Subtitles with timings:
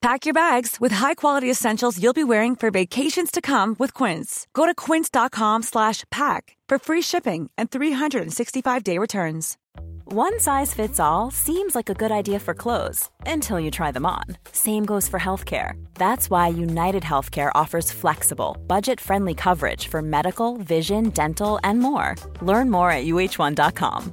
[0.00, 4.46] Pack your bags with high-quality essentials you'll be wearing for vacations to come with Quince.
[4.54, 9.56] Go to quince.com slash pack for free shipping and 365-day returns.
[10.04, 14.06] One size fits all seems like a good idea for clothes until you try them
[14.06, 14.24] on.
[14.52, 15.72] Same goes for healthcare.
[15.94, 22.14] That's why United Healthcare offers flexible, budget-friendly coverage for medical, vision, dental, and more.
[22.40, 24.12] Learn more at uh1.com.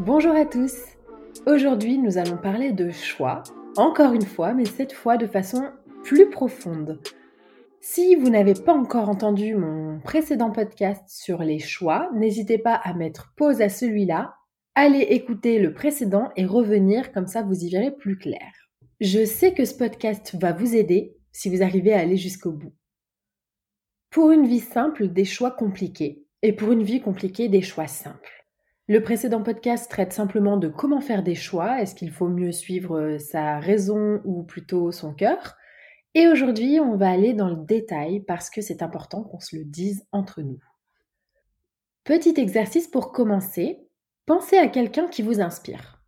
[0.00, 0.74] Bonjour à tous
[1.44, 3.42] Aujourd'hui nous allons parler de choix,
[3.76, 5.62] encore une fois, mais cette fois de façon
[6.04, 6.98] plus profonde.
[7.82, 12.94] Si vous n'avez pas encore entendu mon précédent podcast sur les choix, n'hésitez pas à
[12.94, 14.36] mettre pause à celui-là,
[14.74, 18.70] allez écouter le précédent et revenir, comme ça vous y verrez plus clair.
[19.02, 22.72] Je sais que ce podcast va vous aider si vous arrivez à aller jusqu'au bout.
[24.08, 28.39] Pour une vie simple, des choix compliqués, et pour une vie compliquée, des choix simples.
[28.90, 32.98] Le précédent podcast traite simplement de comment faire des choix, est-ce qu'il faut mieux suivre
[32.98, 35.54] euh, sa raison ou plutôt son cœur?
[36.14, 39.62] Et aujourd'hui, on va aller dans le détail parce que c'est important qu'on se le
[39.62, 40.58] dise entre nous.
[42.02, 43.78] Petit exercice pour commencer,
[44.26, 46.02] pensez à quelqu'un qui vous inspire.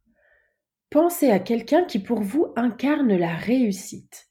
[0.90, 4.26] Pensez à quelqu'un qui pour vous incarne la réussite.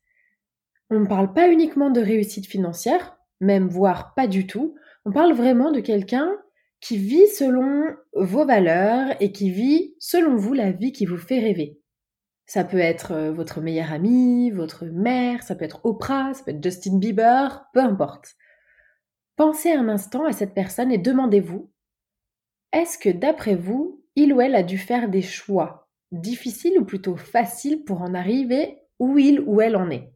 [0.89, 4.75] On ne parle pas uniquement de réussite financière, même voire pas du tout,
[5.05, 6.35] on parle vraiment de quelqu'un
[6.81, 11.39] qui vit selon vos valeurs et qui vit selon vous la vie qui vous fait
[11.39, 11.79] rêver.
[12.47, 16.51] Ça peut être euh, votre meilleur ami, votre mère, ça peut être Oprah, ça peut
[16.51, 18.35] être Justin Bieber, peu importe.
[19.37, 21.71] Pensez un instant à cette personne et demandez-vous,
[22.73, 27.15] est-ce que d'après vous, il ou elle a dû faire des choix difficiles ou plutôt
[27.15, 30.11] faciles pour en arriver où il ou elle en est?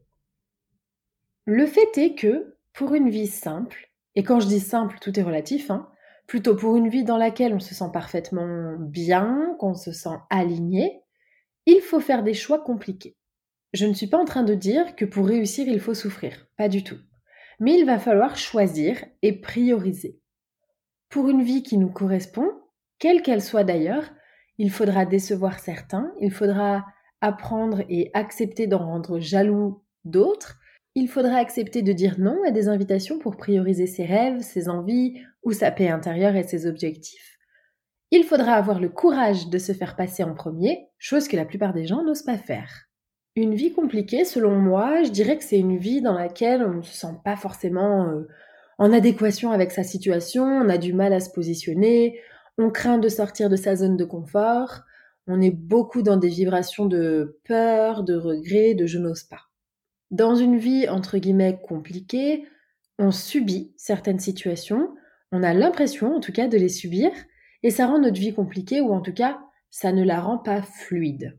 [1.44, 5.22] Le fait est que, pour une vie simple, et quand je dis simple, tout est
[5.22, 5.88] relatif, hein,
[6.26, 11.02] plutôt pour une vie dans laquelle on se sent parfaitement bien, qu'on se sent aligné,
[11.66, 13.16] il faut faire des choix compliqués.
[13.72, 16.68] Je ne suis pas en train de dire que pour réussir, il faut souffrir, pas
[16.68, 16.98] du tout.
[17.60, 20.20] Mais il va falloir choisir et prioriser.
[21.08, 22.50] Pour une vie qui nous correspond,
[22.98, 24.10] quelle qu'elle soit d'ailleurs,
[24.58, 26.86] il faudra décevoir certains, il faudra
[27.20, 30.58] apprendre et accepter d'en rendre jaloux d'autres,
[30.96, 35.20] il faudra accepter de dire non à des invitations pour prioriser ses rêves, ses envies
[35.42, 37.36] ou sa paix intérieure et ses objectifs.
[38.10, 41.74] Il faudra avoir le courage de se faire passer en premier, chose que la plupart
[41.74, 42.86] des gens n'osent pas faire.
[43.34, 46.82] Une vie compliquée, selon moi, je dirais que c'est une vie dans laquelle on ne
[46.82, 48.26] se sent pas forcément euh,
[48.78, 52.18] en adéquation avec sa situation, on a du mal à se positionner,
[52.56, 54.80] on craint de sortir de sa zone de confort,
[55.26, 59.42] on est beaucoup dans des vibrations de peur, de regret, de je n'ose pas.
[60.10, 62.46] Dans une vie entre guillemets compliquée,
[62.98, 64.94] on subit certaines situations,
[65.32, 67.10] on a l'impression en tout cas de les subir,
[67.62, 69.40] et ça rend notre vie compliquée, ou en tout cas,
[69.70, 71.36] ça ne la rend pas fluide.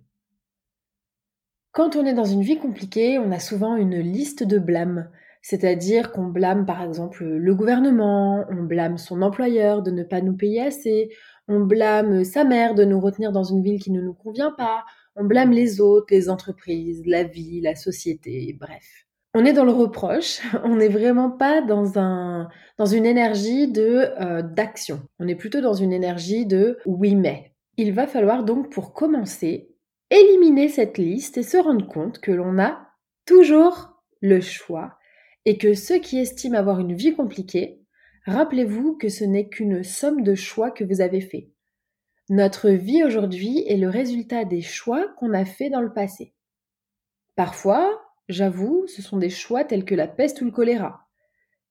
[1.71, 5.09] Quand on est dans une vie compliquée, on a souvent une liste de blâmes,
[5.41, 10.35] c'est-à-dire qu'on blâme par exemple le gouvernement, on blâme son employeur de ne pas nous
[10.35, 11.09] payer assez,
[11.47, 14.83] on blâme sa mère de nous retenir dans une ville qui ne nous convient pas,
[15.17, 19.05] on blâme les autres, les entreprises, la vie, la société, bref.
[19.33, 24.41] On est dans le reproche, on n'est vraiment pas dans, un, dans une énergie euh,
[24.41, 25.01] d'action.
[25.19, 27.53] On est plutôt dans une énergie de oui mais.
[27.77, 29.69] Il va falloir donc pour commencer
[30.09, 32.87] éliminer cette liste et se rendre compte que l'on a
[33.25, 34.97] toujours le choix
[35.45, 37.81] et que ceux qui estiment avoir une vie compliquée
[38.25, 41.49] rappelez-vous que ce n'est qu'une somme de choix que vous avez fait.
[42.29, 46.33] Notre vie aujourd'hui est le résultat des choix qu'on a faits dans le passé.
[47.37, 51.07] Parfois, j'avoue, ce sont des choix tels que la peste ou le choléra.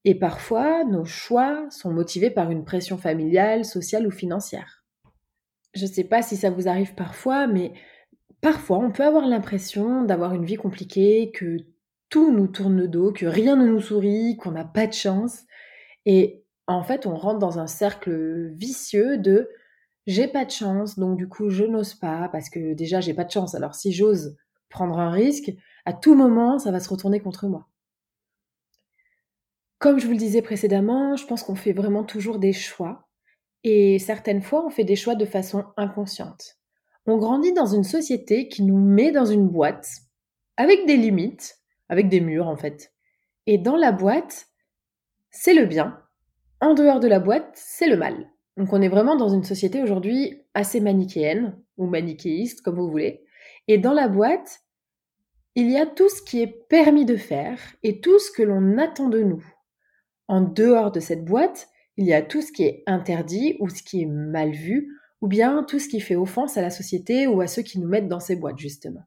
[0.03, 4.83] Et parfois, nos choix sont motivés par une pression familiale, sociale ou financière.
[5.75, 7.73] Je ne sais pas si ça vous arrive parfois, mais
[8.41, 11.57] parfois on peut avoir l'impression d'avoir une vie compliquée, que
[12.09, 15.43] tout nous tourne le dos, que rien ne nous sourit, qu'on n'a pas de chance.
[16.05, 19.49] Et en fait, on rentre dans un cercle vicieux de
[20.07, 23.25] j'ai pas de chance, donc du coup je n'ose pas parce que déjà j'ai pas
[23.25, 23.53] de chance.
[23.55, 24.35] Alors si j'ose
[24.69, 25.51] prendre un risque,
[25.85, 27.67] à tout moment ça va se retourner contre moi.
[29.79, 33.07] Comme je vous le disais précédemment, je pense qu'on fait vraiment toujours des choix
[33.63, 36.57] et certaines fois on fait des choix de façon inconsciente.
[37.05, 39.89] On grandit dans une société qui nous met dans une boîte
[40.55, 42.93] avec des limites, avec des murs en fait.
[43.45, 44.47] Et dans la boîte,
[45.31, 46.01] c'est le bien.
[46.59, 48.29] En dehors de la boîte, c'est le mal.
[48.57, 53.23] Donc on est vraiment dans une société aujourd'hui assez manichéenne ou manichéiste, comme vous voulez.
[53.67, 54.61] Et dans la boîte,
[55.55, 58.77] il y a tout ce qui est permis de faire et tout ce que l'on
[58.77, 59.45] attend de nous.
[60.27, 63.81] En dehors de cette boîte, il y a tout ce qui est interdit ou ce
[63.81, 67.41] qui est mal vu, ou bien tout ce qui fait offense à la société ou
[67.41, 69.03] à ceux qui nous mettent dans ces boîtes, justement.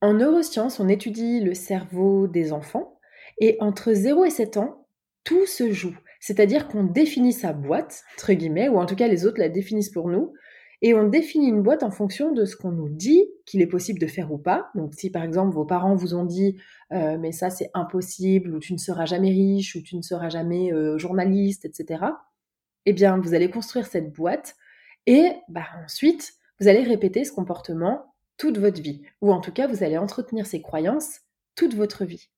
[0.00, 2.98] En neurosciences, on étudie le cerveau des enfants,
[3.38, 4.86] et entre 0 et 7 ans,
[5.24, 5.96] tout se joue.
[6.22, 9.90] C'est-à-dire qu'on définit sa boîte, entre guillemets, ou en tout cas les autres la définissent
[9.90, 10.32] pour nous,
[10.80, 13.98] et on définit une boîte en fonction de ce qu'on nous dit qu'il est possible
[13.98, 14.70] de faire ou pas.
[14.76, 16.60] Donc si par exemple vos parents vous ont dit
[16.92, 20.28] euh, mais ça c'est impossible, ou tu ne seras jamais riche, ou tu ne seras
[20.28, 22.04] jamais euh, journaliste, etc.
[22.86, 24.54] Eh bien vous allez construire cette boîte
[25.06, 29.66] et bah, ensuite vous allez répéter ce comportement toute votre vie, ou en tout cas
[29.66, 31.22] vous allez entretenir ces croyances
[31.56, 32.30] toute votre vie.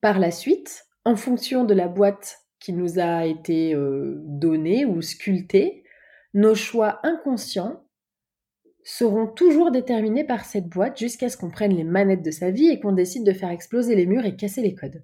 [0.00, 5.00] Par la suite, en fonction de la boîte qui nous a été euh, donnée ou
[5.00, 5.84] sculptée,
[6.34, 7.84] nos choix inconscients
[8.84, 12.68] seront toujours déterminés par cette boîte jusqu'à ce qu'on prenne les manettes de sa vie
[12.68, 15.02] et qu'on décide de faire exploser les murs et casser les codes.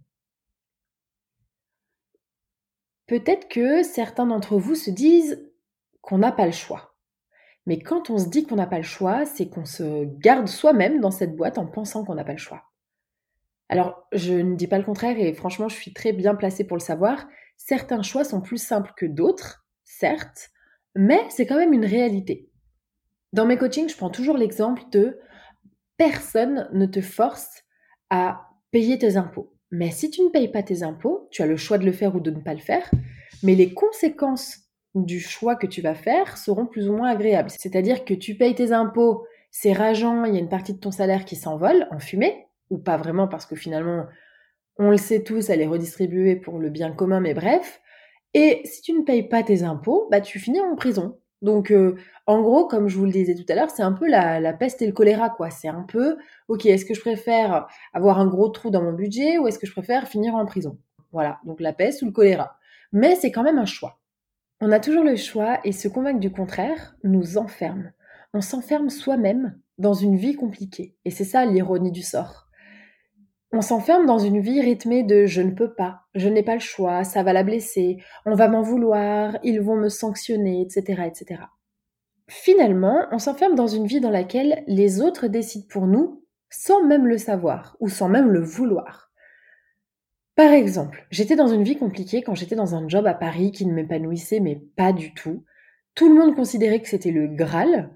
[3.07, 5.51] Peut-être que certains d'entre vous se disent
[6.01, 6.97] qu'on n'a pas le choix.
[7.67, 11.01] Mais quand on se dit qu'on n'a pas le choix, c'est qu'on se garde soi-même
[11.01, 12.66] dans cette boîte en pensant qu'on n'a pas le choix.
[13.69, 16.77] Alors, je ne dis pas le contraire et franchement, je suis très bien placée pour
[16.77, 17.27] le savoir.
[17.57, 20.51] Certains choix sont plus simples que d'autres, certes,
[20.95, 22.49] mais c'est quand même une réalité.
[23.33, 25.19] Dans mes coachings, je prends toujours l'exemple de
[25.97, 27.65] personne ne te force
[28.11, 29.53] à payer tes impôts.
[29.71, 32.15] Mais si tu ne payes pas tes impôts, tu as le choix de le faire
[32.15, 32.89] ou de ne pas le faire,
[33.43, 34.61] mais les conséquences
[34.95, 37.51] du choix que tu vas faire seront plus ou moins agréables.
[37.51, 40.91] C'est-à-dire que tu payes tes impôts, c'est rageant, il y a une partie de ton
[40.91, 44.07] salaire qui s'envole en fumée, ou pas vraiment parce que finalement,
[44.79, 47.81] on le sait tous, elle est redistribuée pour le bien commun, mais bref.
[48.35, 51.19] Et si tu ne payes pas tes impôts, bah tu finis en prison.
[51.43, 51.97] Donc, euh,
[52.27, 54.53] en gros, comme je vous le disais tout à l'heure, c'est un peu la, la,
[54.53, 55.51] peste et le choléra, quoi.
[55.51, 56.17] C'est un peu,
[56.49, 59.67] ok, est-ce que je préfère avoir un gros trou dans mon budget ou est-ce que
[59.67, 60.79] je préfère finir en prison?
[61.13, 62.59] Voilà, donc la peste ou le choléra.
[62.93, 64.01] Mais c'est quand même un choix.
[64.61, 67.93] On a toujours le choix et se convaincre du contraire nous enferme.
[68.33, 70.95] On s'enferme soi-même dans une vie compliquée.
[71.05, 72.46] Et c'est ça l'ironie du sort.
[73.59, 76.61] On s'enferme dans une vie rythmée de je ne peux pas, je n'ai pas le
[76.61, 81.41] choix, ça va la blesser, on va m'en vouloir, ils vont me sanctionner, etc., etc.
[82.29, 87.07] Finalement, on s'enferme dans une vie dans laquelle les autres décident pour nous sans même
[87.07, 89.11] le savoir ou sans même le vouloir.
[90.35, 93.65] Par exemple, j'étais dans une vie compliquée quand j'étais dans un job à Paris qui
[93.65, 95.45] ne m'épanouissait mais pas du tout.
[95.95, 97.89] Tout le monde considérait que c'était le Graal,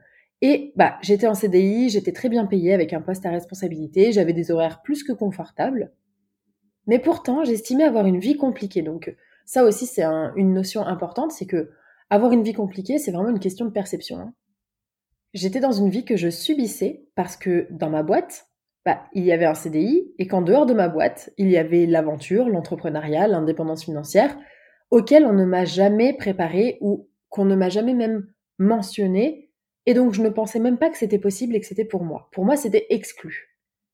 [0.42, 4.32] et bah, j'étais en CDI, j'étais très bien payée avec un poste à responsabilité, j'avais
[4.32, 5.92] des horaires plus que confortables.
[6.86, 8.82] Mais pourtant, j'estimais avoir une vie compliquée.
[8.82, 11.70] Donc ça aussi, c'est une notion importante, c'est que
[12.08, 14.18] avoir une vie compliquée, c'est vraiment une question de perception.
[14.18, 14.34] Hein.
[15.34, 18.46] J'étais dans une vie que je subissais parce que dans ma boîte,
[18.84, 21.86] bah, il y avait un CDI et qu'en dehors de ma boîte, il y avait
[21.86, 24.36] l'aventure, l'entrepreneuriat, l'indépendance financière,
[24.90, 28.26] auquel on ne m'a jamais préparé ou qu'on ne m'a jamais même
[28.58, 29.49] mentionné
[29.90, 32.28] et donc, je ne pensais même pas que c'était possible et que c'était pour moi.
[32.30, 33.48] Pour moi, c'était exclu.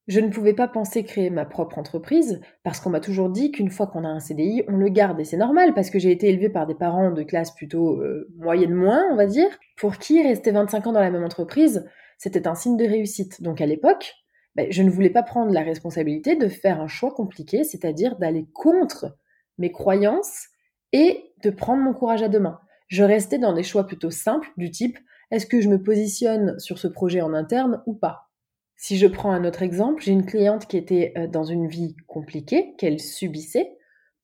[0.09, 3.71] Je ne pouvais pas penser créer ma propre entreprise parce qu'on m'a toujours dit qu'une
[3.71, 5.19] fois qu'on a un CDI, on le garde.
[5.21, 8.29] Et c'est normal parce que j'ai été élevée par des parents de classe plutôt euh,
[8.37, 9.49] moyenne moins, on va dire,
[9.79, 11.89] pour qui rester 25 ans dans la même entreprise,
[12.19, 13.41] c'était un signe de réussite.
[13.41, 14.13] Donc à l'époque,
[14.55, 18.47] ben, je ne voulais pas prendre la responsabilité de faire un choix compliqué, c'est-à-dire d'aller
[18.53, 19.17] contre
[19.57, 20.49] mes croyances
[20.93, 22.61] et de prendre mon courage à deux mains.
[22.89, 24.99] Je restais dans des choix plutôt simples du type
[25.31, 28.31] est-ce que je me positionne sur ce projet en interne ou pas?
[28.77, 31.97] Si je prends un autre exemple, j'ai une cliente qui était euh, dans une vie
[32.07, 33.73] compliquée, qu'elle subissait,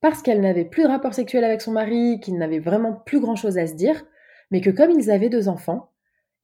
[0.00, 3.56] parce qu'elle n'avait plus de rapport sexuel avec son mari, qu'ils n'avaient vraiment plus grand-chose
[3.56, 4.04] à se dire,
[4.50, 5.90] mais que comme ils avaient deux enfants,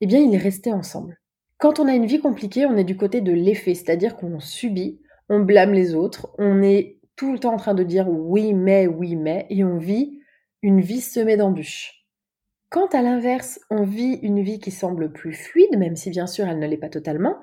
[0.01, 1.21] eh bien ils restaient ensemble.
[1.59, 5.01] Quand on a une vie compliquée, on est du côté de l'effet, c'est-à-dire qu'on subit,
[5.29, 8.87] on blâme les autres, on est tout le temps en train de dire oui mais,
[8.87, 10.21] oui mais, et on vit
[10.63, 11.98] une vie semée d'embûches.
[12.71, 16.47] Quand à l'inverse, on vit une vie qui semble plus fluide, même si bien sûr
[16.47, 17.37] elle ne l'est pas totalement,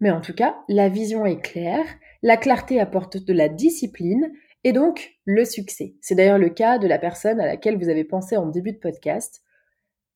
[0.00, 1.86] mais en tout cas, la vision est claire,
[2.22, 4.32] la clarté apporte de la discipline
[4.64, 5.94] et donc le succès.
[6.00, 8.78] C'est d'ailleurs le cas de la personne à laquelle vous avez pensé en début de
[8.78, 9.42] podcast.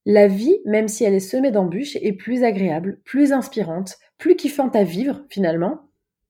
[0.04, 4.74] La vie, même si elle est semée d'embûches, est plus agréable, plus inspirante, plus kiffante
[4.74, 5.82] à vivre finalement,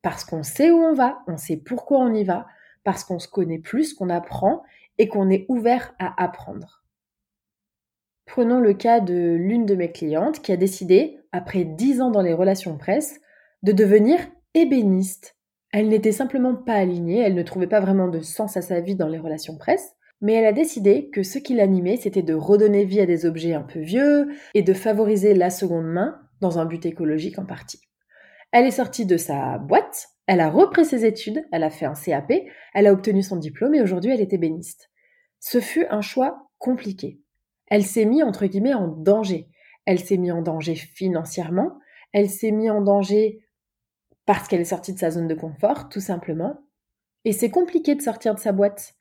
[0.03, 2.47] parce qu'on sait où on va, on sait pourquoi on y va,
[2.85, 4.63] parce qu'on se connaît plus, qu'on apprend
[4.99, 6.78] et qu'on est ouvert à apprendre.
[8.29, 12.21] Prenons le cas de l'une de mes clientes qui a décidé, après dix ans dans
[12.21, 13.21] les relations presse,
[13.63, 14.19] de devenir
[14.53, 15.35] ébéniste.
[15.73, 18.97] Elle n'était simplement pas alignée, elle ne trouvait pas vraiment de sens à sa vie
[18.97, 22.85] dans les relations presse, mais elle a décidé que ce qui l'animait, c'était de redonner
[22.85, 26.67] vie à des objets un peu vieux et de favoriser la seconde main dans un
[26.67, 27.81] but écologique en partie.
[28.53, 31.95] Elle est sortie de sa boîte, elle a repris ses études, elle a fait un
[31.95, 32.33] CAP,
[32.75, 34.91] elle a obtenu son diplôme et aujourd'hui elle est ébéniste.
[35.41, 37.23] Ce fut un choix compliqué.
[37.69, 39.49] Elle s'est mise entre guillemets en danger.
[39.85, 41.79] Elle s'est mise en danger financièrement,
[42.13, 43.43] elle s'est mise en danger
[44.27, 46.59] parce qu'elle est sortie de sa zone de confort, tout simplement.
[47.25, 48.95] Et c'est compliqué de sortir de sa boîte.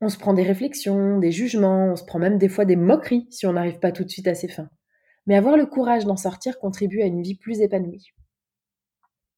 [0.00, 3.28] On se prend des réflexions, des jugements, on se prend même des fois des moqueries
[3.30, 4.68] si on n'arrive pas tout de suite à ses fins.
[5.26, 8.08] Mais avoir le courage d'en sortir contribue à une vie plus épanouie.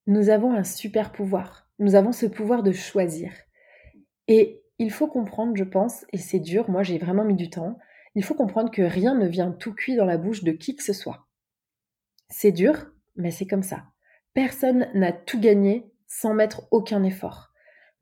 [0.07, 1.69] Nous avons un super pouvoir.
[1.79, 3.31] Nous avons ce pouvoir de choisir.
[4.29, 7.79] Et il faut comprendre, je pense, et c'est dur, moi j'ai vraiment mis du temps,
[8.15, 10.83] il faut comprendre que rien ne vient tout cuit dans la bouche de qui que
[10.83, 11.27] ce soit.
[12.29, 13.85] C'est dur, mais c'est comme ça.
[14.33, 17.51] Personne n'a tout gagné sans mettre aucun effort.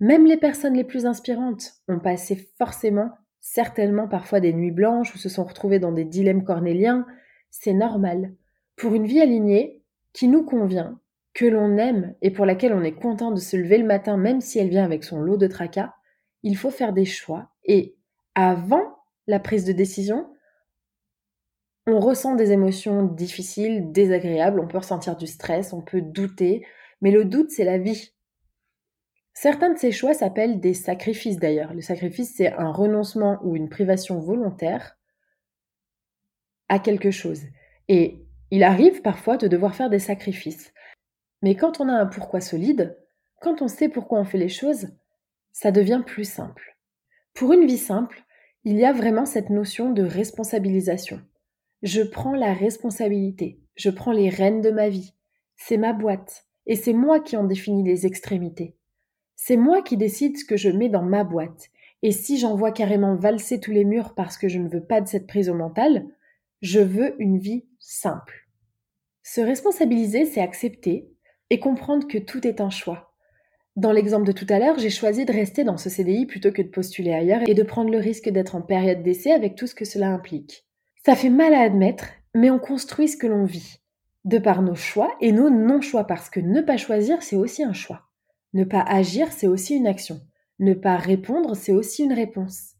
[0.00, 5.18] Même les personnes les plus inspirantes ont passé forcément, certainement parfois des nuits blanches ou
[5.18, 7.06] se sont retrouvées dans des dilemmes cornéliens.
[7.50, 8.34] C'est normal.
[8.76, 10.98] Pour une vie alignée, qui nous convient,
[11.34, 14.40] que l'on aime et pour laquelle on est content de se lever le matin même
[14.40, 15.94] si elle vient avec son lot de tracas,
[16.42, 17.50] il faut faire des choix.
[17.64, 17.96] Et
[18.34, 19.01] avant
[19.32, 20.30] la prise de décision,
[21.86, 26.66] on ressent des émotions difficiles, désagréables, on peut ressentir du stress, on peut douter,
[27.00, 28.12] mais le doute, c'est la vie.
[29.32, 31.72] Certains de ces choix s'appellent des sacrifices d'ailleurs.
[31.72, 34.98] Le sacrifice, c'est un renoncement ou une privation volontaire
[36.68, 37.40] à quelque chose.
[37.88, 40.74] Et il arrive parfois de devoir faire des sacrifices.
[41.40, 42.98] Mais quand on a un pourquoi solide,
[43.40, 44.88] quand on sait pourquoi on fait les choses,
[45.52, 46.76] ça devient plus simple.
[47.32, 48.22] Pour une vie simple,
[48.64, 51.20] il y a vraiment cette notion de responsabilisation.
[51.82, 55.14] Je prends la responsabilité, je prends les rênes de ma vie.
[55.56, 58.76] C'est ma boîte, et c'est moi qui en définis les extrémités.
[59.34, 61.70] C'est moi qui décide ce que je mets dans ma boîte,
[62.02, 65.00] et si j'en vois carrément valser tous les murs parce que je ne veux pas
[65.00, 66.06] de cette prise au mental,
[66.60, 68.48] je veux une vie simple.
[69.24, 71.10] Se responsabiliser, c'est accepter
[71.50, 73.11] et comprendre que tout est un choix.
[73.74, 76.60] Dans l'exemple de tout à l'heure, j'ai choisi de rester dans ce CDI plutôt que
[76.60, 79.74] de postuler ailleurs et de prendre le risque d'être en période d'essai avec tout ce
[79.74, 80.66] que cela implique.
[81.06, 83.80] Ça fait mal à admettre, mais on construit ce que l'on vit,
[84.24, 87.72] de par nos choix et nos non-choix, parce que ne pas choisir, c'est aussi un
[87.72, 88.02] choix.
[88.52, 90.20] Ne pas agir, c'est aussi une action.
[90.58, 92.74] Ne pas répondre, c'est aussi une réponse.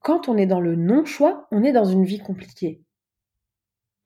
[0.00, 2.82] Quand on est dans le non-choix, on est dans une vie compliquée.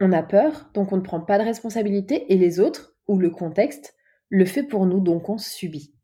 [0.00, 3.30] On a peur, donc on ne prend pas de responsabilité, et les autres, ou le
[3.30, 3.96] contexte,
[4.28, 5.94] le fait pour nous, donc on subit.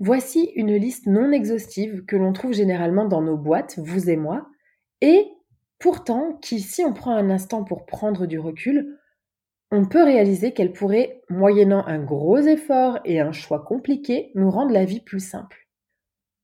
[0.00, 4.48] Voici une liste non exhaustive que l'on trouve généralement dans nos boîtes, vous et moi,
[5.00, 5.28] et
[5.78, 8.98] Pourtant, qui, si on prend un instant pour prendre du recul,
[9.70, 14.72] on peut réaliser qu'elle pourrait, moyennant un gros effort et un choix compliqué, nous rendre
[14.72, 15.68] la vie plus simple.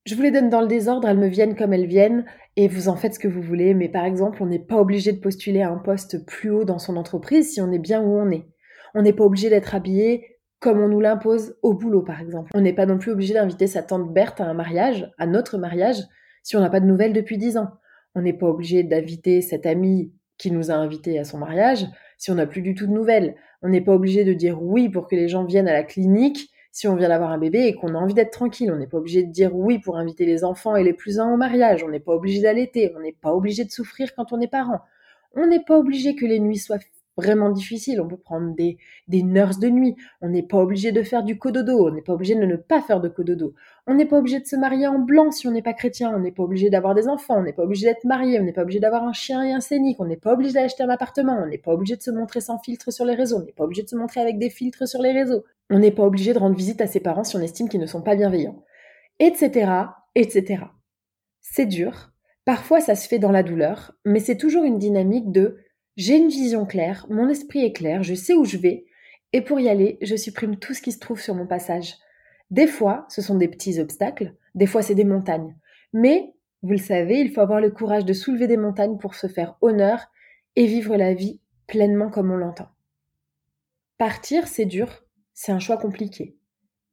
[0.05, 2.87] Je vous les donne dans le désordre, elles me viennent comme elles viennent, et vous
[2.87, 5.63] en faites ce que vous voulez, mais par exemple, on n'est pas obligé de postuler
[5.63, 8.47] à un poste plus haut dans son entreprise si on est bien où on est.
[8.93, 12.51] On n'est pas obligé d'être habillé comme on nous l'impose au boulot, par exemple.
[12.53, 15.57] On n'est pas non plus obligé d'inviter sa tante Berthe à un mariage, à notre
[15.57, 16.01] mariage,
[16.43, 17.69] si on n'a pas de nouvelles depuis dix ans.
[18.15, 21.85] On n'est pas obligé d'inviter cet ami qui nous a invités à son mariage
[22.17, 23.35] si on n'a plus du tout de nouvelles.
[23.61, 26.49] On n'est pas obligé de dire oui pour que les gens viennent à la clinique
[26.71, 28.71] si on vient d'avoir un bébé et qu'on a envie d'être tranquille.
[28.71, 31.31] On n'est pas obligé de dire oui pour inviter les enfants et les plus uns
[31.33, 31.83] au mariage.
[31.83, 32.93] On n'est pas obligé d'allaiter.
[32.97, 34.81] On n'est pas obligé de souffrir quand on est parent.
[35.35, 36.79] On n'est pas obligé que les nuits soient
[37.17, 38.01] vraiment difficile.
[38.01, 39.95] On peut prendre des, des nurses de nuit.
[40.21, 41.87] On n'est pas obligé de faire du cododo.
[41.87, 43.53] On n'est pas obligé de ne pas faire de cododo.
[43.87, 46.13] On n'est pas obligé de se marier en blanc si on n'est pas chrétien.
[46.15, 47.37] On n'est pas obligé d'avoir des enfants.
[47.39, 48.39] On n'est pas obligé d'être marié.
[48.39, 49.99] On n'est pas obligé d'avoir un chien et un scénic.
[49.99, 51.37] On n'est pas obligé d'acheter un appartement.
[51.43, 53.37] On n'est pas obligé de se montrer sans filtre sur les réseaux.
[53.37, 55.43] On n'est pas obligé de se montrer avec des filtres sur les réseaux.
[55.69, 57.85] On n'est pas obligé de rendre visite à ses parents si on estime qu'ils ne
[57.85, 58.63] sont pas bienveillants.
[59.19, 59.71] Etc.
[60.13, 60.65] etc.
[61.41, 62.11] C'est dur,
[62.43, 65.57] parfois ça se fait dans la douleur, mais c'est toujours une dynamique de
[65.97, 68.85] j'ai une vision claire, mon esprit est clair, je sais où je vais,
[69.33, 71.95] et pour y aller, je supprime tout ce qui se trouve sur mon passage.
[72.51, 75.55] Des fois, ce sont des petits obstacles, des fois c'est des montagnes.
[75.93, 79.27] Mais, vous le savez, il faut avoir le courage de soulever des montagnes pour se
[79.27, 80.07] faire honneur
[80.55, 82.69] et vivre la vie pleinement comme on l'entend.
[83.97, 86.37] Partir, c'est dur, c'est un choix compliqué.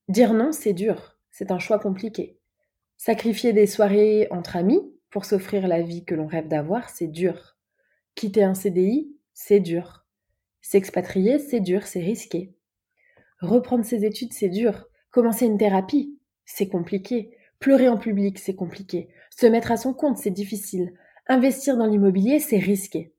[0.09, 2.39] Dire non, c'est dur, c'est un choix compliqué.
[2.97, 4.81] Sacrifier des soirées entre amis
[5.11, 7.52] pour s'offrir la vie que l'on rêve d'avoir, c'est dur.
[8.15, 10.05] Quitter un CDI, c'est dur.
[10.61, 12.55] S'expatrier, c'est dur, c'est risqué.
[13.41, 14.87] Reprendre ses études, c'est dur.
[15.11, 17.37] Commencer une thérapie, c'est compliqué.
[17.59, 19.09] Pleurer en public, c'est compliqué.
[19.37, 20.95] Se mettre à son compte, c'est difficile.
[21.27, 23.13] Investir dans l'immobilier, c'est risqué.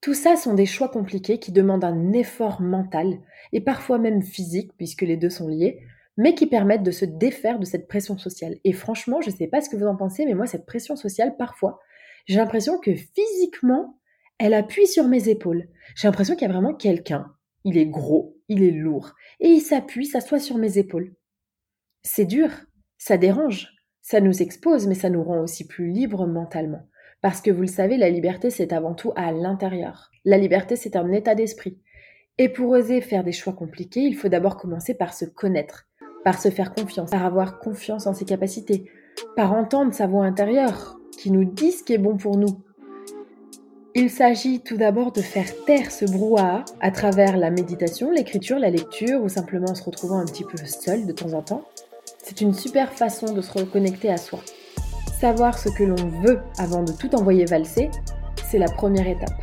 [0.00, 3.20] Tout ça sont des choix compliqués qui demandent un effort mental
[3.52, 5.80] et parfois même physique, puisque les deux sont liés,
[6.16, 8.56] mais qui permettent de se défaire de cette pression sociale.
[8.64, 10.96] Et franchement, je ne sais pas ce que vous en pensez, mais moi, cette pression
[10.96, 11.80] sociale, parfois,
[12.26, 13.98] j'ai l'impression que physiquement,
[14.38, 15.68] elle appuie sur mes épaules.
[15.96, 17.34] J'ai l'impression qu'il y a vraiment quelqu'un,
[17.64, 21.14] il est gros, il est lourd, et il s'appuie, s'assoit sur mes épaules.
[22.02, 22.50] C'est dur,
[22.96, 26.86] ça dérange, ça nous expose, mais ça nous rend aussi plus libres mentalement.
[27.20, 30.10] Parce que vous le savez, la liberté, c'est avant tout à l'intérieur.
[30.24, 31.78] La liberté, c'est un état d'esprit.
[32.38, 35.88] Et pour oser faire des choix compliqués, il faut d'abord commencer par se connaître,
[36.24, 38.90] par se faire confiance, par avoir confiance en ses capacités,
[39.36, 42.62] par entendre sa voix intérieure qui nous ce qui est bon pour nous.
[43.94, 48.70] Il s'agit tout d'abord de faire taire ce brouhaha à travers la méditation, l'écriture, la
[48.70, 51.64] lecture ou simplement en se retrouvant un petit peu seul de temps en temps.
[52.22, 54.38] C'est une super façon de se reconnecter à soi.
[55.20, 57.90] Savoir ce que l'on veut avant de tout envoyer valser,
[58.50, 59.42] c'est la première étape.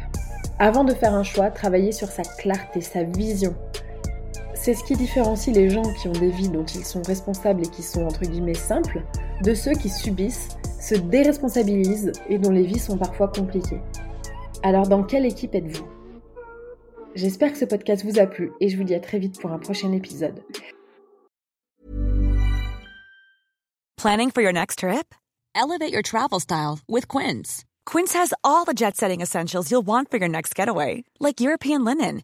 [0.58, 3.54] Avant de faire un choix, travailler sur sa clarté, sa vision.
[4.68, 7.70] C'est ce qui différencie les gens qui ont des vies dont ils sont responsables et
[7.70, 9.02] qui sont entre guillemets simples
[9.42, 10.50] de ceux qui subissent,
[10.82, 13.80] se déresponsabilisent et dont les vies sont parfois compliquées.
[14.64, 15.88] Alors dans quelle équipe êtes-vous?
[17.16, 19.54] J'espère que ce podcast vous a plu et je vous dis à très vite pour
[19.54, 20.44] un prochain épisode.
[23.96, 25.16] Planning for your next trip?
[25.56, 27.64] Elevate your travel style with Quince.
[27.86, 31.86] Quince has all the jet setting essentials you'll want for your next getaway, like European
[31.86, 32.24] linen,